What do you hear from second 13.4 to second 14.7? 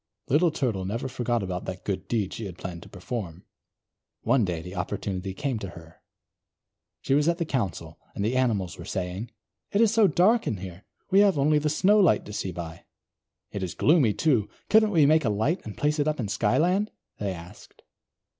It is gloomy, too.